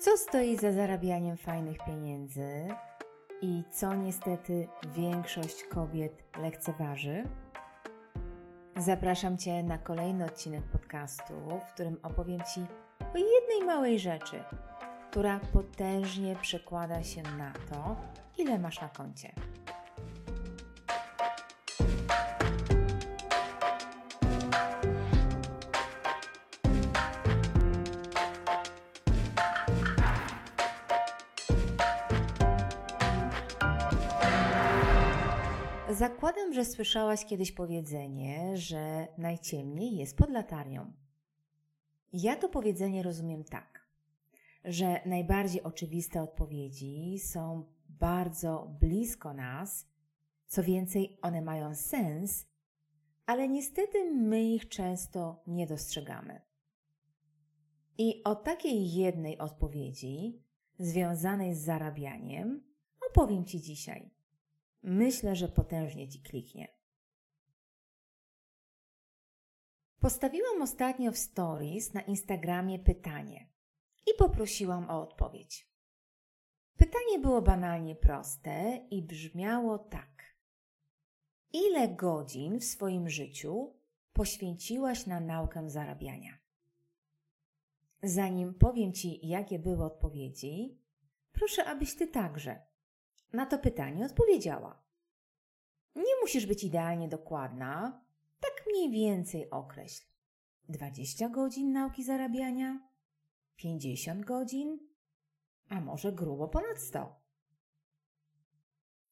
Co 0.00 0.16
stoi 0.16 0.56
za 0.56 0.72
zarabianiem 0.72 1.36
fajnych 1.36 1.78
pieniędzy 1.86 2.68
i 3.42 3.62
co 3.70 3.94
niestety 3.94 4.68
większość 4.84 5.64
kobiet 5.64 6.22
lekceważy? 6.38 7.24
Zapraszam 8.76 9.38
Cię 9.38 9.62
na 9.62 9.78
kolejny 9.78 10.24
odcinek 10.24 10.62
podcastu, 10.62 11.34
w 11.68 11.72
którym 11.72 11.98
opowiem 12.02 12.40
Ci 12.54 12.60
o 13.14 13.18
jednej 13.18 13.66
małej 13.66 13.98
rzeczy, 13.98 14.44
która 15.10 15.40
potężnie 15.52 16.36
przekłada 16.36 17.02
się 17.02 17.22
na 17.22 17.52
to, 17.52 17.96
ile 18.38 18.58
masz 18.58 18.80
na 18.80 18.88
koncie. 18.88 19.32
Zakładam, 36.02 36.54
że 36.54 36.64
słyszałaś 36.64 37.24
kiedyś 37.24 37.52
powiedzenie, 37.52 38.56
że 38.56 39.08
najciemniej 39.18 39.96
jest 39.96 40.16
pod 40.16 40.30
latarnią. 40.30 40.92
Ja 42.12 42.36
to 42.36 42.48
powiedzenie 42.48 43.02
rozumiem 43.02 43.44
tak, 43.44 43.88
że 44.64 45.00
najbardziej 45.06 45.62
oczywiste 45.62 46.22
odpowiedzi 46.22 47.18
są 47.18 47.66
bardzo 47.88 48.76
blisko 48.80 49.34
nas, 49.34 49.86
co 50.46 50.62
więcej, 50.62 51.18
one 51.22 51.42
mają 51.42 51.74
sens, 51.74 52.46
ale 53.26 53.48
niestety 53.48 54.10
my 54.10 54.42
ich 54.42 54.68
często 54.68 55.42
nie 55.46 55.66
dostrzegamy. 55.66 56.40
I 57.98 58.24
o 58.24 58.34
takiej 58.34 58.92
jednej 58.92 59.38
odpowiedzi, 59.38 60.42
związanej 60.78 61.54
z 61.54 61.64
zarabianiem, 61.64 62.62
opowiem 63.10 63.44
Ci 63.44 63.60
dzisiaj. 63.60 64.21
Myślę, 64.82 65.36
że 65.36 65.48
potężnie 65.48 66.08
Ci 66.08 66.22
kliknie. 66.22 66.68
Postawiłam 70.00 70.62
ostatnio 70.62 71.12
w 71.12 71.18
stories 71.18 71.94
na 71.94 72.00
Instagramie 72.00 72.78
pytanie 72.78 73.48
i 74.06 74.10
poprosiłam 74.18 74.90
o 74.90 75.02
odpowiedź. 75.02 75.72
Pytanie 76.76 77.18
było 77.18 77.42
banalnie 77.42 77.96
proste 77.96 78.86
i 78.90 79.02
brzmiało 79.02 79.78
tak: 79.78 80.36
Ile 81.52 81.88
godzin 81.88 82.60
w 82.60 82.64
swoim 82.64 83.08
życiu 83.08 83.74
poświęciłaś 84.12 85.06
na 85.06 85.20
naukę 85.20 85.70
zarabiania? 85.70 86.38
Zanim 88.02 88.54
powiem 88.54 88.92
Ci, 88.92 89.28
jakie 89.28 89.58
były 89.58 89.84
odpowiedzi, 89.84 90.78
proszę, 91.32 91.64
abyś 91.64 91.96
Ty 91.96 92.06
także 92.06 92.71
na 93.32 93.46
to 93.46 93.58
pytanie 93.58 94.06
odpowiedziała. 94.06 94.82
Nie 95.96 96.16
musisz 96.20 96.46
być 96.46 96.64
idealnie 96.64 97.08
dokładna, 97.08 98.02
tak 98.40 98.66
mniej 98.66 98.90
więcej 98.90 99.50
określ. 99.50 100.06
20 100.68 101.28
godzin 101.28 101.72
nauki 101.72 102.04
zarabiania? 102.04 102.88
50 103.56 104.24
godzin? 104.24 104.78
A 105.68 105.80
może 105.80 106.12
grubo 106.12 106.48
ponad 106.48 106.78
100? 106.78 107.22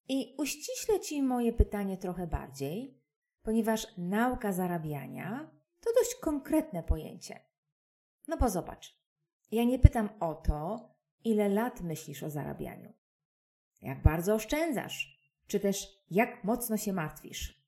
I 0.08 0.34
uściślę 0.38 1.00
Ci 1.00 1.22
moje 1.22 1.52
pytanie 1.52 1.96
trochę 1.96 2.26
bardziej, 2.26 3.00
ponieważ 3.42 3.86
nauka 3.98 4.52
zarabiania 4.52 5.50
to 5.80 5.90
dość 5.94 6.14
konkretne 6.14 6.82
pojęcie. 6.82 7.40
No 8.28 8.36
bo 8.36 8.50
zobacz, 8.50 9.00
ja 9.50 9.64
nie 9.64 9.78
pytam 9.78 10.08
o 10.20 10.34
to, 10.34 10.90
ile 11.24 11.48
lat 11.48 11.80
myślisz 11.80 12.22
o 12.22 12.30
zarabianiu 12.30 12.99
jak 13.82 14.02
bardzo 14.02 14.34
oszczędzasz, 14.34 15.18
czy 15.46 15.60
też 15.60 16.04
jak 16.10 16.44
mocno 16.44 16.76
się 16.76 16.92
martwisz. 16.92 17.60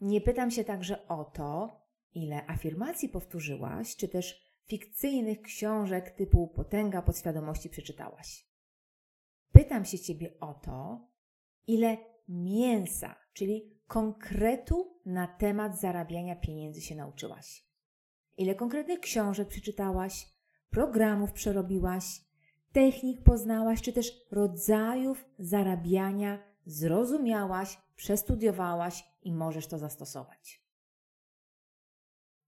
Nie 0.00 0.20
pytam 0.20 0.50
się 0.50 0.64
także 0.64 1.08
o 1.08 1.24
to, 1.24 1.80
ile 2.14 2.46
afirmacji 2.46 3.08
powtórzyłaś, 3.08 3.96
czy 3.96 4.08
też 4.08 4.46
fikcyjnych 4.66 5.42
książek 5.42 6.10
typu 6.10 6.48
Potęga 6.48 7.02
podświadomości 7.02 7.70
przeczytałaś. 7.70 8.46
Pytam 9.52 9.84
się 9.84 9.98
Ciebie 9.98 10.40
o 10.40 10.54
to, 10.54 11.08
ile 11.66 11.96
mięsa, 12.28 13.16
czyli 13.32 13.80
konkretu 13.86 15.00
na 15.06 15.26
temat 15.26 15.80
zarabiania 15.80 16.36
pieniędzy 16.36 16.80
się 16.80 16.94
nauczyłaś. 16.94 17.66
Ile 18.36 18.54
konkretnych 18.54 19.00
książek 19.00 19.48
przeczytałaś, 19.48 20.28
programów 20.70 21.32
przerobiłaś, 21.32 22.04
technik 22.76 23.22
poznałaś, 23.22 23.82
czy 23.82 23.92
też 23.92 24.26
rodzajów 24.30 25.24
zarabiania 25.38 26.38
zrozumiałaś, 26.66 27.78
przestudiowałaś 27.96 29.04
i 29.22 29.32
możesz 29.32 29.66
to 29.66 29.78
zastosować. 29.78 30.62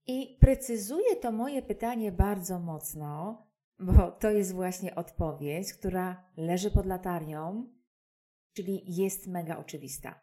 I 0.06 0.36
precyzuję 0.40 1.16
to 1.16 1.32
moje 1.32 1.62
pytanie 1.62 2.12
bardzo 2.12 2.58
mocno, 2.58 3.42
bo 3.78 4.10
to 4.10 4.30
jest 4.30 4.52
właśnie 4.52 4.94
odpowiedź, 4.94 5.74
która 5.74 6.24
leży 6.36 6.70
pod 6.70 6.86
latarnią, 6.86 7.68
czyli 8.52 8.96
jest 8.96 9.26
mega 9.26 9.58
oczywista. 9.58 10.20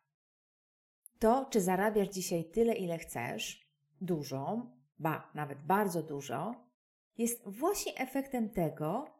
To, 1.20 1.46
czy 1.50 1.62
zarabiasz 1.62 2.10
dzisiaj 2.10 2.46
tyle, 2.46 2.74
ile 2.74 2.98
chcesz, 2.98 3.70
dużo, 4.02 4.72
ba, 5.00 5.32
nawet 5.34 5.60
bardzo 5.62 6.04
dużo, 6.04 6.56
jest 7.18 7.50
właśnie 7.50 7.98
efektem 7.98 8.50
tego, 8.50 9.15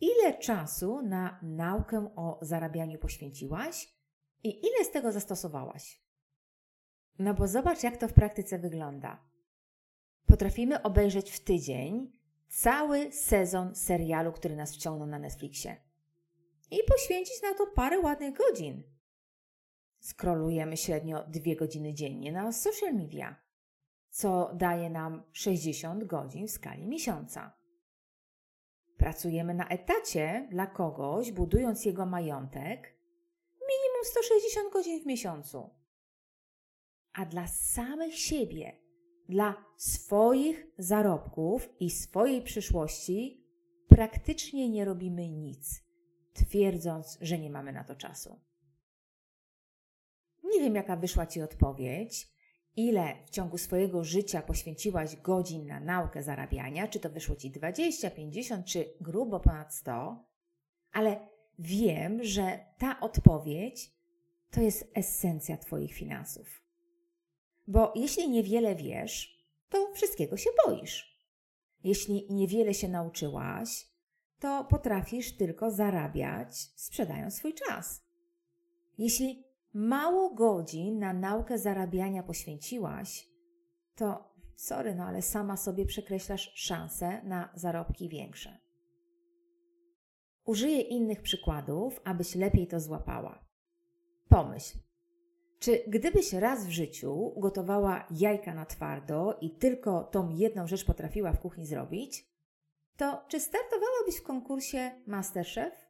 ile 0.00 0.38
czasu 0.38 1.02
na 1.02 1.38
naukę 1.42 2.10
o 2.16 2.38
zarabianiu 2.42 2.98
poświęciłaś 2.98 3.94
i 4.44 4.66
ile 4.66 4.84
z 4.84 4.90
tego 4.90 5.12
zastosowałaś. 5.12 6.02
No 7.18 7.34
bo 7.34 7.48
zobacz, 7.48 7.82
jak 7.82 7.96
to 7.96 8.08
w 8.08 8.12
praktyce 8.12 8.58
wygląda. 8.58 9.28
Potrafimy 10.26 10.82
obejrzeć 10.82 11.30
w 11.30 11.40
tydzień 11.40 12.12
cały 12.48 13.12
sezon 13.12 13.74
serialu, 13.74 14.32
który 14.32 14.56
nas 14.56 14.74
wciągnął 14.74 15.08
na 15.08 15.18
Netflixie 15.18 15.76
i 16.70 16.78
poświęcić 16.88 17.42
na 17.42 17.54
to 17.54 17.66
parę 17.66 18.00
ładnych 18.00 18.36
godzin. 18.36 18.82
Skrolujemy 20.00 20.76
średnio 20.76 21.24
dwie 21.28 21.56
godziny 21.56 21.94
dziennie 21.94 22.32
na 22.32 22.52
social 22.52 22.94
media, 22.94 23.36
co 24.10 24.50
daje 24.54 24.90
nam 24.90 25.22
60 25.32 26.04
godzin 26.04 26.48
w 26.48 26.50
skali 26.50 26.86
miesiąca. 26.86 27.57
Pracujemy 28.98 29.54
na 29.54 29.68
etacie 29.68 30.48
dla 30.50 30.66
kogoś, 30.66 31.32
budując 31.32 31.84
jego 31.84 32.06
majątek, 32.06 32.94
minimum 33.60 34.04
160 34.04 34.72
godzin 34.72 35.02
w 35.02 35.06
miesiącu. 35.06 35.70
A 37.12 37.26
dla 37.26 37.46
samych 37.46 38.18
siebie, 38.18 38.72
dla 39.28 39.64
swoich 39.76 40.66
zarobków 40.78 41.68
i 41.80 41.90
swojej 41.90 42.42
przyszłości, 42.42 43.44
praktycznie 43.88 44.68
nie 44.68 44.84
robimy 44.84 45.28
nic, 45.28 45.84
twierdząc, 46.32 47.18
że 47.20 47.38
nie 47.38 47.50
mamy 47.50 47.72
na 47.72 47.84
to 47.84 47.96
czasu. 47.96 48.40
Nie 50.44 50.60
wiem, 50.60 50.74
jaka 50.74 50.96
wyszła 50.96 51.26
Ci 51.26 51.42
odpowiedź, 51.42 52.37
ile 52.78 53.14
w 53.26 53.30
ciągu 53.30 53.58
swojego 53.58 54.04
życia 54.04 54.42
poświęciłaś 54.42 55.16
godzin 55.16 55.66
na 55.66 55.80
naukę 55.80 56.22
zarabiania, 56.22 56.88
czy 56.88 57.00
to 57.00 57.10
wyszło 57.10 57.36
ci 57.36 57.50
20, 57.50 58.10
50 58.10 58.66
czy 58.66 58.94
grubo 59.00 59.40
ponad 59.40 59.74
100, 59.74 60.24
ale 60.92 61.28
wiem, 61.58 62.24
że 62.24 62.58
ta 62.78 63.00
odpowiedź 63.00 63.92
to 64.50 64.60
jest 64.60 64.90
esencja 64.94 65.56
Twoich 65.56 65.94
finansów. 65.94 66.62
Bo 67.66 67.92
jeśli 67.96 68.30
niewiele 68.30 68.74
wiesz, 68.74 69.44
to 69.68 69.92
wszystkiego 69.94 70.36
się 70.36 70.50
boisz. 70.66 71.18
Jeśli 71.84 72.26
niewiele 72.30 72.74
się 72.74 72.88
nauczyłaś, 72.88 73.86
to 74.38 74.64
potrafisz 74.64 75.36
tylko 75.36 75.70
zarabiać, 75.70 76.56
sprzedając 76.76 77.34
swój 77.34 77.54
czas. 77.54 78.02
Jeśli 78.98 79.47
mało 79.74 80.34
godzin 80.34 80.98
na 80.98 81.12
naukę 81.12 81.58
zarabiania 81.58 82.22
poświęciłaś, 82.22 83.28
to 83.94 84.34
sorry, 84.56 84.94
no 84.94 85.04
ale 85.04 85.22
sama 85.22 85.56
sobie 85.56 85.86
przekreślasz 85.86 86.52
szanse 86.54 87.22
na 87.22 87.48
zarobki 87.54 88.08
większe. 88.08 88.58
Użyję 90.44 90.80
innych 90.80 91.22
przykładów, 91.22 92.00
abyś 92.04 92.34
lepiej 92.34 92.66
to 92.66 92.80
złapała. 92.80 93.44
Pomyśl, 94.28 94.78
czy 95.58 95.84
gdybyś 95.86 96.32
raz 96.32 96.66
w 96.66 96.70
życiu 96.70 97.32
gotowała 97.36 98.06
jajka 98.10 98.54
na 98.54 98.66
twardo 98.66 99.38
i 99.40 99.50
tylko 99.50 100.04
tą 100.04 100.28
jedną 100.28 100.66
rzecz 100.66 100.84
potrafiła 100.84 101.32
w 101.32 101.40
kuchni 101.40 101.66
zrobić, 101.66 102.26
to 102.96 103.24
czy 103.28 103.40
startowałabyś 103.40 104.16
w 104.16 104.22
konkursie 104.22 104.90
Masterchef? 105.06 105.88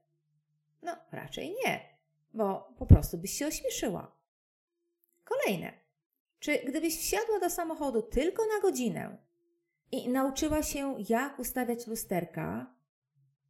No, 0.82 0.96
raczej 1.12 1.56
nie 1.64 1.97
bo 2.38 2.74
po 2.78 2.86
prostu 2.86 3.18
byś 3.18 3.30
się 3.30 3.46
ośmieszyła. 3.46 4.16
Kolejne. 5.24 5.72
Czy 6.38 6.58
gdybyś 6.58 6.98
wsiadła 6.98 7.40
do 7.40 7.50
samochodu 7.50 8.02
tylko 8.02 8.42
na 8.42 8.60
godzinę 8.62 9.18
i 9.90 10.08
nauczyła 10.08 10.62
się, 10.62 10.96
jak 11.08 11.38
ustawiać 11.38 11.86
lusterka, 11.86 12.74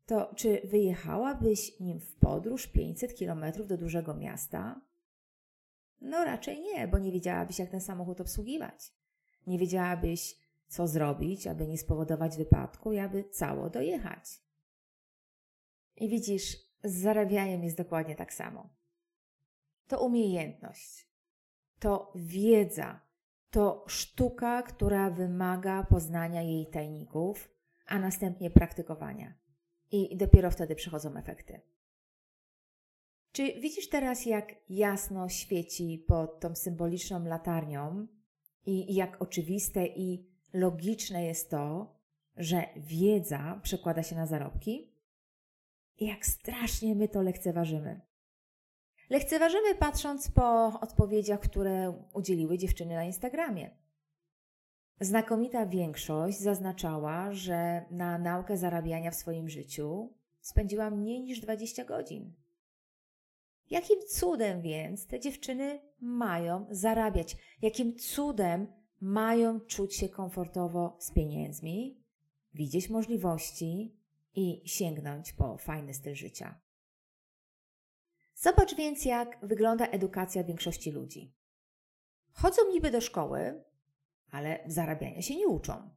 to 0.06 0.34
czy 0.36 0.60
wyjechałabyś 0.64 1.80
nim 1.80 2.00
w 2.00 2.14
podróż 2.14 2.66
500 2.66 3.18
km 3.18 3.44
do 3.66 3.76
dużego 3.76 4.14
miasta? 4.14 4.80
No 6.00 6.24
raczej 6.24 6.60
nie, 6.60 6.88
bo 6.88 6.98
nie 6.98 7.12
wiedziałabyś, 7.12 7.58
jak 7.58 7.70
ten 7.70 7.80
samochód 7.80 8.20
obsługiwać. 8.20 8.92
Nie 9.46 9.58
wiedziałabyś, 9.58 10.36
co 10.68 10.88
zrobić, 10.88 11.46
aby 11.46 11.66
nie 11.66 11.78
spowodować 11.78 12.36
wypadku 12.36 12.92
i 12.92 12.98
aby 12.98 13.24
cało 13.24 13.70
dojechać. 13.70 14.42
I 15.96 16.08
widzisz, 16.08 16.56
z 16.84 17.02
zarabianiem 17.02 17.64
jest 17.64 17.76
dokładnie 17.76 18.16
tak 18.16 18.34
samo. 18.34 18.77
To 19.88 20.04
umiejętność, 20.04 21.08
to 21.78 22.12
wiedza, 22.14 23.00
to 23.50 23.84
sztuka, 23.88 24.62
która 24.62 25.10
wymaga 25.10 25.84
poznania 25.84 26.42
jej 26.42 26.66
tajników, 26.66 27.50
a 27.86 27.98
następnie 27.98 28.50
praktykowania. 28.50 29.34
I 29.90 30.16
dopiero 30.16 30.50
wtedy 30.50 30.74
przychodzą 30.74 31.16
efekty. 31.16 31.60
Czy 33.32 33.60
widzisz 33.60 33.88
teraz, 33.88 34.26
jak 34.26 34.54
jasno 34.68 35.28
świeci 35.28 36.04
pod 36.08 36.40
tą 36.40 36.54
symboliczną 36.54 37.24
latarnią 37.24 38.06
i 38.66 38.94
jak 38.94 39.22
oczywiste 39.22 39.86
i 39.86 40.26
logiczne 40.52 41.24
jest 41.24 41.50
to, 41.50 41.94
że 42.36 42.64
wiedza 42.76 43.60
przekłada 43.62 44.02
się 44.02 44.16
na 44.16 44.26
zarobki? 44.26 44.92
I 45.98 46.06
jak 46.06 46.26
strasznie 46.26 46.94
my 46.94 47.08
to 47.08 47.22
lekceważymy. 47.22 48.07
Lekceważymy 49.10 49.74
patrząc 49.74 50.30
po 50.30 50.80
odpowiedziach, 50.80 51.40
które 51.40 52.02
udzieliły 52.12 52.58
dziewczyny 52.58 52.94
na 52.94 53.04
Instagramie. 53.04 53.70
Znakomita 55.00 55.66
większość 55.66 56.40
zaznaczała, 56.40 57.32
że 57.32 57.84
na 57.90 58.18
naukę 58.18 58.56
zarabiania 58.56 59.10
w 59.10 59.14
swoim 59.14 59.48
życiu 59.48 60.14
spędziła 60.40 60.90
mniej 60.90 61.22
niż 61.22 61.40
20 61.40 61.84
godzin. 61.84 62.34
Jakim 63.70 64.00
cudem 64.08 64.62
więc 64.62 65.06
te 65.06 65.20
dziewczyny 65.20 65.80
mają 66.00 66.66
zarabiać? 66.70 67.36
Jakim 67.62 67.98
cudem 67.98 68.66
mają 69.00 69.60
czuć 69.60 69.96
się 69.96 70.08
komfortowo 70.08 70.96
z 71.00 71.12
pieniędzmi, 71.12 72.04
widzieć 72.54 72.90
możliwości 72.90 73.96
i 74.34 74.62
sięgnąć 74.64 75.32
po 75.32 75.56
fajny 75.56 75.94
styl 75.94 76.14
życia? 76.14 76.60
Zobacz 78.40 78.74
więc, 78.74 79.04
jak 79.04 79.38
wygląda 79.42 79.86
edukacja 79.86 80.44
większości 80.44 80.92
ludzi. 80.92 81.34
Chodzą 82.32 82.62
niby 82.70 82.90
do 82.90 83.00
szkoły, 83.00 83.64
ale 84.30 84.58
zarabiania 84.66 85.22
się 85.22 85.36
nie 85.36 85.48
uczą. 85.48 85.90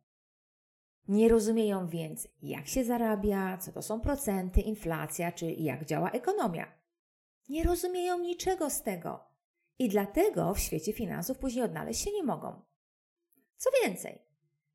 Nie 1.07 1.29
rozumieją 1.29 1.87
więc, 1.87 2.27
jak 2.41 2.67
się 2.67 2.83
zarabia, 2.83 3.57
co 3.57 3.71
to 3.71 3.81
są 3.81 4.01
procenty, 4.01 4.61
inflacja, 4.61 5.31
czy 5.31 5.51
jak 5.51 5.85
działa 5.85 6.11
ekonomia. 6.11 6.71
Nie 7.49 7.63
rozumieją 7.63 8.19
niczego 8.19 8.69
z 8.69 8.81
tego 8.81 9.23
i 9.79 9.89
dlatego 9.89 10.53
w 10.53 10.59
świecie 10.59 10.93
finansów 10.93 11.37
później 11.37 11.63
odnaleźć 11.63 12.03
się 12.03 12.11
nie 12.11 12.23
mogą. 12.23 12.61
Co 13.57 13.69
więcej, 13.83 14.21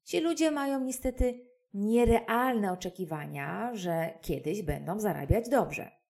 ci 0.05 0.21
ludzie 0.21 0.51
mają 0.51 0.81
niestety 0.81 1.47
nierealne 1.75 2.73
oczekiwania, 2.73 3.71
że 3.75 4.19
kiedyś 4.23 4.63
będą 4.63 5.01
zarabiać 5.01 5.49
dobrze. 5.49 6.06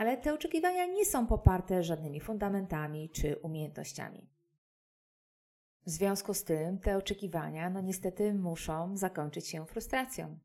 Ale 0.00 0.16
te 0.16 0.34
oczekiwania 0.34 0.86
nie 0.86 1.04
są 1.04 1.26
poparte 1.26 1.82
żadnymi 1.82 2.20
fundamentami 2.20 3.10
czy 3.10 3.36
umiejętnościami. 3.36 4.30
W 5.86 5.90
związku 5.90 6.34
z 6.34 6.44
tym 6.44 6.78
te 6.78 6.96
oczekiwania, 6.96 7.70
no 7.70 7.80
niestety, 7.80 8.34
muszą 8.34 8.96
zakończyć 8.96 9.48
się 9.48 9.66
frustracją. 9.66 10.38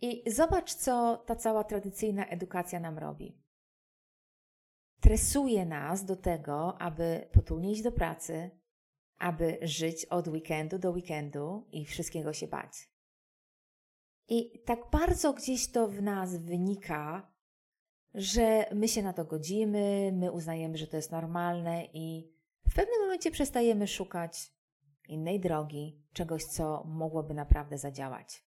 I 0.00 0.30
zobacz, 0.32 0.74
co 0.74 1.16
ta 1.16 1.36
cała 1.36 1.64
tradycyjna 1.64 2.26
edukacja 2.26 2.80
nam 2.80 2.98
robi. 2.98 3.42
Tresuje 5.00 5.66
nas 5.66 6.04
do 6.04 6.16
tego, 6.16 6.80
aby 6.80 7.28
potulnie 7.32 7.72
iść 7.72 7.82
do 7.82 7.92
pracy, 7.92 8.50
aby 9.18 9.58
żyć 9.62 10.06
od 10.06 10.28
weekendu 10.28 10.78
do 10.78 10.90
weekendu 10.90 11.66
i 11.72 11.86
wszystkiego 11.86 12.32
się 12.32 12.46
bać. 12.46 12.90
I 14.28 14.62
tak 14.66 14.90
bardzo 14.90 15.32
gdzieś 15.32 15.72
to 15.72 15.88
w 15.88 16.02
nas 16.02 16.36
wynika, 16.36 17.30
że 18.14 18.66
my 18.74 18.88
się 18.88 19.02
na 19.02 19.12
to 19.12 19.24
godzimy, 19.24 20.12
my 20.12 20.32
uznajemy, 20.32 20.78
że 20.78 20.86
to 20.86 20.96
jest 20.96 21.12
normalne 21.12 21.84
i 21.84 22.32
w 22.70 22.74
pewnym 22.74 23.00
momencie 23.00 23.30
przestajemy 23.30 23.88
szukać 23.88 24.52
innej 25.08 25.40
drogi, 25.40 26.02
czegoś, 26.12 26.44
co 26.44 26.84
mogłoby 26.84 27.34
naprawdę 27.34 27.78
zadziałać. 27.78 28.44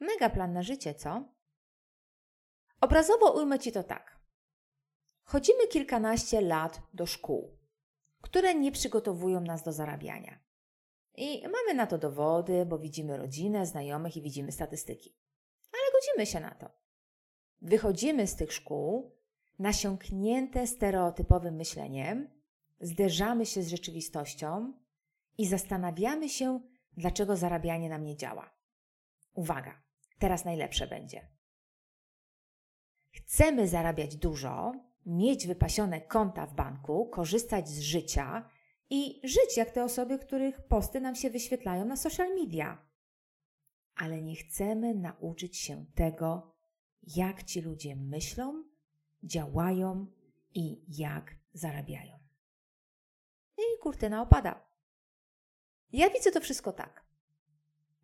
Mega 0.00 0.30
plan 0.30 0.52
na 0.52 0.62
życie, 0.62 0.94
co? 0.94 1.24
Obrazowo 2.80 3.32
ujmę 3.32 3.58
Ci 3.58 3.72
to 3.72 3.82
tak. 3.82 4.20
Chodzimy 5.22 5.68
kilkanaście 5.68 6.40
lat 6.40 6.82
do 6.94 7.06
szkół, 7.06 7.58
które 8.20 8.54
nie 8.54 8.72
przygotowują 8.72 9.40
nas 9.40 9.62
do 9.62 9.72
zarabiania. 9.72 10.38
I 11.14 11.42
mamy 11.42 11.74
na 11.74 11.86
to 11.86 11.98
dowody, 11.98 12.66
bo 12.66 12.78
widzimy 12.78 13.16
rodzinę, 13.16 13.66
znajomych 13.66 14.16
i 14.16 14.22
widzimy 14.22 14.52
statystyki. 14.52 15.16
Ale 15.72 15.82
godzimy 15.92 16.26
się 16.26 16.40
na 16.40 16.54
to. 16.54 16.81
Wychodzimy 17.62 18.26
z 18.26 18.36
tych 18.36 18.52
szkół 18.52 19.16
nasiąknięte 19.58 20.66
stereotypowym 20.66 21.54
myśleniem, 21.54 22.30
zderzamy 22.80 23.46
się 23.46 23.62
z 23.62 23.68
rzeczywistością 23.68 24.72
i 25.38 25.46
zastanawiamy 25.46 26.28
się, 26.28 26.60
dlaczego 26.96 27.36
zarabianie 27.36 27.88
nam 27.88 28.04
nie 28.04 28.16
działa. 28.16 28.50
Uwaga, 29.34 29.82
teraz 30.18 30.44
najlepsze 30.44 30.86
będzie. 30.86 31.28
Chcemy 33.10 33.68
zarabiać 33.68 34.16
dużo, 34.16 34.72
mieć 35.06 35.46
wypasione 35.46 36.00
konta 36.00 36.46
w 36.46 36.54
banku, 36.54 37.06
korzystać 37.06 37.68
z 37.68 37.80
życia 37.80 38.48
i 38.90 39.20
żyć 39.24 39.56
jak 39.56 39.70
te 39.70 39.84
osoby, 39.84 40.18
których 40.18 40.62
posty 40.62 41.00
nam 41.00 41.14
się 41.14 41.30
wyświetlają 41.30 41.84
na 41.84 41.96
social 41.96 42.34
media. 42.34 42.86
Ale 43.94 44.22
nie 44.22 44.36
chcemy 44.36 44.94
nauczyć 44.94 45.56
się 45.56 45.86
tego, 45.94 46.51
jak 47.16 47.42
ci 47.42 47.60
ludzie 47.60 47.96
myślą, 47.96 48.64
działają 49.22 50.06
i 50.54 50.80
jak 50.88 51.34
zarabiają 51.54 52.22
i 53.62 53.78
kurtyna 53.78 54.22
opada. 54.22 54.60
Ja 55.92 56.10
widzę 56.10 56.32
to 56.32 56.40
wszystko 56.40 56.72
tak. 56.72 57.04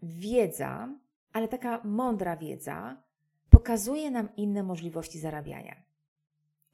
Wiedza, 0.03 0.89
ale 1.33 1.49
taka 1.49 1.81
mądra 1.85 2.37
wiedza, 2.37 3.03
pokazuje 3.51 4.11
nam 4.11 4.37
inne 4.37 4.63
możliwości 4.63 5.19
zarabiania. 5.19 5.83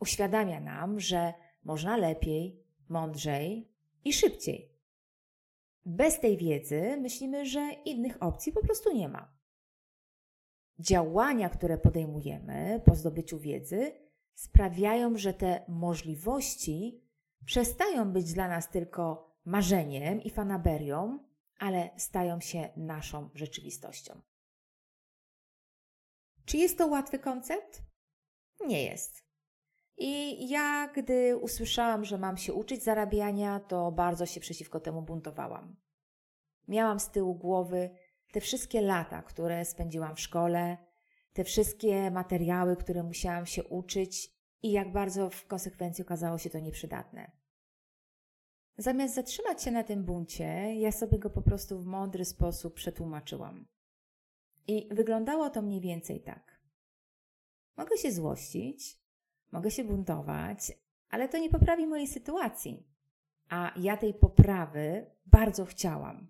Uświadamia 0.00 0.60
nam, 0.60 1.00
że 1.00 1.34
można 1.64 1.96
lepiej, 1.96 2.64
mądrzej 2.88 3.68
i 4.04 4.12
szybciej. 4.12 4.70
Bez 5.86 6.20
tej 6.20 6.36
wiedzy 6.36 6.96
myślimy, 7.00 7.46
że 7.46 7.70
innych 7.84 8.22
opcji 8.22 8.52
po 8.52 8.60
prostu 8.62 8.92
nie 8.92 9.08
ma. 9.08 9.32
Działania, 10.78 11.48
które 11.48 11.78
podejmujemy 11.78 12.82
po 12.84 12.94
zdobyciu 12.94 13.38
wiedzy, 13.38 13.92
sprawiają, 14.34 15.18
że 15.18 15.34
te 15.34 15.64
możliwości 15.68 17.04
przestają 17.44 18.12
być 18.12 18.32
dla 18.32 18.48
nas 18.48 18.68
tylko 18.68 19.34
marzeniem 19.44 20.22
i 20.22 20.30
fanaberią, 20.30 21.18
ale 21.58 21.90
stają 21.96 22.40
się 22.40 22.68
naszą 22.76 23.30
rzeczywistością. 23.34 24.20
Czy 26.44 26.56
jest 26.56 26.78
to 26.78 26.86
łatwy 26.86 27.18
koncept? 27.18 27.82
Nie 28.66 28.84
jest. 28.84 29.24
I 29.96 30.48
ja, 30.48 30.88
gdy 30.88 31.36
usłyszałam, 31.36 32.04
że 32.04 32.18
mam 32.18 32.36
się 32.36 32.52
uczyć 32.54 32.82
zarabiania, 32.82 33.60
to 33.60 33.92
bardzo 33.92 34.26
się 34.26 34.40
przeciwko 34.40 34.80
temu 34.80 35.02
buntowałam. 35.02 35.76
Miałam 36.68 37.00
z 37.00 37.10
tyłu 37.10 37.34
głowy 37.34 37.90
te 38.34 38.40
wszystkie 38.40 38.80
lata, 38.80 39.22
które 39.22 39.64
spędziłam 39.64 40.16
w 40.16 40.20
szkole, 40.20 40.76
te 41.32 41.44
wszystkie 41.44 42.10
materiały, 42.10 42.76
które 42.76 43.02
musiałam 43.02 43.46
się 43.46 43.64
uczyć 43.64 44.30
i 44.62 44.72
jak 44.72 44.92
bardzo 44.92 45.30
w 45.30 45.46
konsekwencji 45.46 46.04
okazało 46.04 46.38
się 46.38 46.50
to 46.50 46.58
nieprzydatne. 46.58 47.30
Zamiast 48.78 49.14
zatrzymać 49.14 49.62
się 49.62 49.70
na 49.70 49.84
tym 49.84 50.04
buncie, 50.04 50.74
ja 50.74 50.92
sobie 50.92 51.18
go 51.18 51.30
po 51.30 51.42
prostu 51.42 51.78
w 51.78 51.86
mądry 51.86 52.24
sposób 52.24 52.74
przetłumaczyłam. 52.74 53.66
I 54.66 54.88
wyglądało 54.90 55.50
to 55.50 55.62
mniej 55.62 55.80
więcej 55.80 56.20
tak. 56.20 56.60
Mogę 57.76 57.96
się 57.96 58.12
złościć, 58.12 58.98
mogę 59.52 59.70
się 59.70 59.84
buntować, 59.84 60.72
ale 61.08 61.28
to 61.28 61.38
nie 61.38 61.50
poprawi 61.50 61.86
mojej 61.86 62.06
sytuacji. 62.06 62.86
A 63.48 63.72
ja 63.76 63.96
tej 63.96 64.14
poprawy 64.14 65.06
bardzo 65.26 65.64
chciałam. 65.64 66.28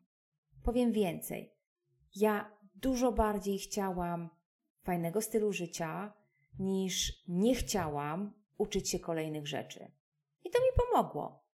Powiem 0.63 0.93
więcej. 0.93 1.54
Ja 2.17 2.51
dużo 2.75 3.13
bardziej 3.13 3.59
chciałam 3.59 4.29
fajnego 4.83 5.23
stylu 5.23 5.53
życia, 5.53 6.13
niż 6.59 7.25
nie 7.29 7.55
chciałam 7.55 8.33
uczyć 8.59 8.91
się 8.91 8.99
kolejnych 8.99 9.47
rzeczy. 9.47 9.91
I 10.45 10.51
to 10.51 10.59
mi 10.59 10.69
pomogło 10.77 11.45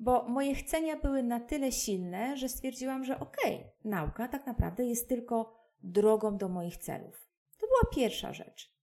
bo 0.00 0.28
moje 0.28 0.54
chcenia 0.54 0.96
były 0.96 1.22
na 1.22 1.40
tyle 1.40 1.72
silne, 1.72 2.36
że 2.36 2.48
stwierdziłam, 2.48 3.04
że 3.04 3.20
okej, 3.20 3.56
okay, 3.56 3.70
nauka 3.84 4.28
tak 4.28 4.46
naprawdę 4.46 4.84
jest 4.84 5.08
tylko 5.08 5.60
drogą 5.82 6.36
do 6.36 6.48
moich 6.48 6.76
celów. 6.76 7.28
To 7.58 7.66
była 7.66 7.94
pierwsza 7.94 8.32
rzecz. 8.32 8.74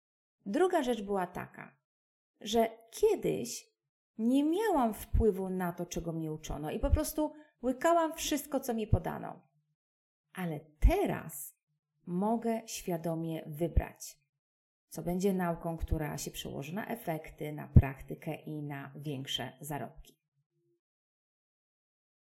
Druga 0.46 0.84
rzecz 0.84 1.02
była 1.02 1.28
taka, 1.28 1.76
że 2.42 2.70
kiedyś 2.92 3.68
nie 4.18 4.44
miałam 4.44 4.94
wpływu 4.94 5.50
na 5.50 5.74
to, 5.74 5.86
czego 5.86 6.12
mnie 6.12 6.32
uczono 6.32 6.72
i 6.72 6.80
po 6.80 6.90
prostu 6.90 7.34
łykałam 7.64 8.14
wszystko, 8.14 8.60
co 8.60 8.74
mi 8.74 8.88
podano. 8.88 9.47
Ale 10.38 10.60
teraz 10.80 11.56
mogę 12.06 12.62
świadomie 12.68 13.44
wybrać, 13.46 14.18
co 14.90 15.02
będzie 15.04 15.34
nauką, 15.34 15.78
która 15.78 16.18
się 16.18 16.32
przełoży 16.32 16.74
na 16.74 16.88
efekty, 16.88 17.52
na 17.52 17.68
praktykę 17.68 18.36
i 18.36 18.64
na 18.64 18.92
większe 18.96 19.58
zarobki. 19.62 20.18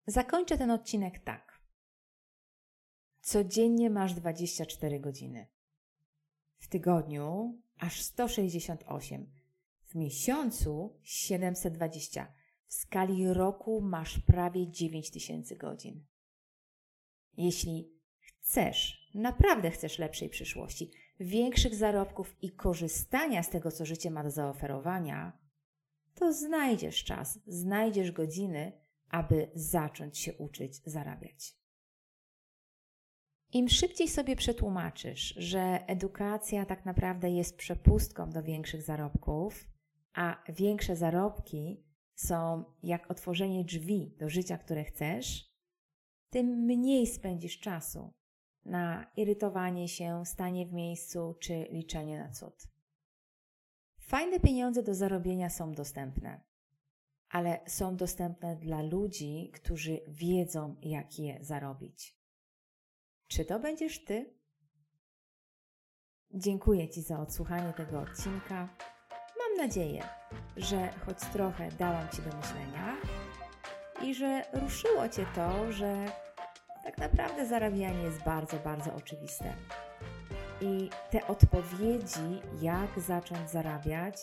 Zakończę 0.08 0.58
ten 0.58 0.72
odcinek 0.72 1.20
tak. 1.20 1.62
Codziennie 3.22 3.90
masz 3.90 4.14
24 4.14 5.00
godziny. 5.00 5.48
W 6.58 6.68
tygodniu 6.68 7.58
aż 7.80 8.02
168. 8.02 9.32
W 9.86 9.96
miesiącu 9.96 11.00
720. 11.04 12.34
W 12.68 12.74
skali 12.74 13.34
roku 13.34 13.82
masz 13.82 14.20
prawie 14.20 14.72
9000 14.72 15.56
godzin. 15.56 16.11
Jeśli 17.38 17.92
chcesz, 18.20 19.10
naprawdę 19.16 19.72
chcesz 19.72 20.00
lepszej 20.00 20.30
przyszłości, 20.30 20.92
większych 21.20 21.76
zarobków 21.76 22.36
i 22.42 22.52
korzystania 22.52 23.44
z 23.44 23.50
tego, 23.50 23.72
co 23.72 23.86
życie 23.86 24.12
ma 24.12 24.24
do 24.24 24.32
zaoferowania, 24.32 25.40
to 26.14 26.34
znajdziesz 26.34 27.04
czas, 27.04 27.40
znajdziesz 27.48 28.12
godziny, 28.12 28.72
aby 29.10 29.52
zacząć 29.56 30.18
się 30.18 30.34
uczyć 30.34 30.82
zarabiać. 30.86 31.56
Im 33.54 33.70
szybciej 33.70 34.08
sobie 34.08 34.36
przetłumaczysz, 34.36 35.34
że 35.38 35.88
edukacja 35.88 36.66
tak 36.66 36.86
naprawdę 36.86 37.30
jest 37.30 37.58
przepustką 37.58 38.30
do 38.30 38.44
większych 38.44 38.82
zarobków, 38.82 39.68
a 40.14 40.44
większe 40.50 40.96
zarobki 40.96 41.84
są 42.16 42.64
jak 42.84 43.12
otworzenie 43.12 43.64
drzwi 43.64 44.16
do 44.20 44.30
życia, 44.30 44.58
które 44.58 44.84
chcesz, 44.84 45.51
tym 46.32 46.48
mniej 46.48 47.08
spędzisz 47.08 47.60
czasu 47.60 48.14
na 48.66 49.12
irytowanie 49.18 49.88
się, 49.88 50.26
stanie 50.26 50.66
w 50.66 50.74
miejscu 50.74 51.36
czy 51.40 51.68
liczenie 51.72 52.20
na 52.20 52.30
cud. 52.30 52.68
Fajne 54.00 54.40
pieniądze 54.40 54.84
do 54.84 54.96
zarobienia 54.96 55.50
są 55.50 55.72
dostępne, 55.72 56.42
ale 57.30 57.60
są 57.68 57.96
dostępne 57.96 58.56
dla 58.56 58.82
ludzi, 58.82 59.52
którzy 59.54 60.00
wiedzą, 60.08 60.76
jak 60.82 61.20
je 61.20 61.38
zarobić. 61.42 62.18
Czy 63.28 63.46
to 63.46 63.60
będziesz 63.60 64.04
Ty? 64.04 64.34
Dziękuję 66.34 66.90
Ci 66.90 67.02
za 67.02 67.20
odsłuchanie 67.20 67.74
tego 67.74 68.00
odcinka. 68.00 68.78
Mam 69.40 69.68
nadzieję, 69.68 70.04
że 70.58 70.92
choć 71.06 71.20
trochę 71.20 71.72
dałam 71.72 72.10
Ci 72.10 72.22
do 72.22 72.38
myślenia 72.38 72.98
i 74.04 74.14
że 74.16 74.44
ruszyło 74.54 75.10
Cię 75.10 75.26
to, 75.36 75.72
że 75.72 76.06
tak 76.84 76.98
naprawdę 76.98 77.46
zarabianie 77.46 78.04
jest 78.04 78.24
bardzo, 78.24 78.58
bardzo 78.58 78.96
oczywiste. 78.96 79.54
I 80.62 80.90
te 81.12 81.28
odpowiedzi, 81.28 82.42
jak 82.62 83.00
zacząć 83.00 83.50
zarabiać, 83.50 84.16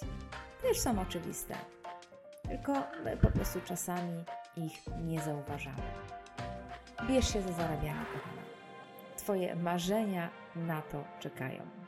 też 0.63 0.81
są 0.81 1.01
oczywiste. 1.01 1.55
Tylko 2.49 2.73
my 3.05 3.17
po 3.17 3.31
prostu 3.31 3.61
czasami 3.61 4.25
ich 4.57 4.81
nie 5.05 5.21
zauważamy. 5.21 5.83
Bierz 7.09 7.33
się 7.33 7.43
za 7.43 7.53
zarabianie, 7.53 8.05
kochana. 8.13 8.43
Twoje 9.17 9.57
marzenia 9.57 10.31
na 10.57 10.83
to 10.83 11.05
czekają. 11.21 11.88